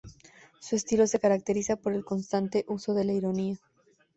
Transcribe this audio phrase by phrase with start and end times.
[0.59, 3.59] Su estilo se caracteriza por el constante uso de la ironía.